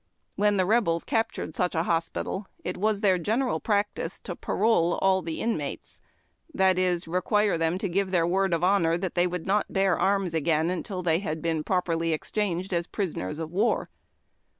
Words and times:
When 0.35 0.57
the 0.57 0.65
Rebels 0.65 1.03
captured 1.03 1.55
such 1.55 1.75
a 1.75 1.83
hospital, 1.83 2.47
it 2.63 2.75
was 2.75 3.01
their 3.01 3.19
general 3.19 3.59
practice 3.59 4.19
to 4.21 4.35
parole 4.35 4.93
all 4.95 5.21
the 5.21 5.39
inmates— 5.41 6.01
that 6.55 6.79
is, 6.79 7.07
require 7.07 7.55
them 7.55 7.77
to 7.77 7.87
give 7.87 8.09
their 8.09 8.25
word 8.25 8.51
of 8.51 8.63
honor 8.63 8.97
that 8.97 9.13
they 9.13 9.27
would 9.27 9.45
not 9.45 9.71
bear 9.71 9.99
arms 9.99 10.33
again 10.33 10.71
until 10.71 11.03
they 11.03 11.19
had 11.19 11.39
been 11.39 11.63
properly 11.63 12.13
exchanged 12.13 12.73
A 12.73 12.77
MEDICINE 12.77 12.77
WAGON. 12.77 12.77
as 12.79 12.87
prisoners 12.87 13.37
of 13.37 13.51
war. 13.51 13.89